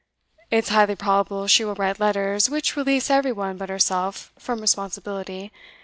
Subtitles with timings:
[0.49, 5.51] It's highly probable she will write letters which release every one but herself from responsibility.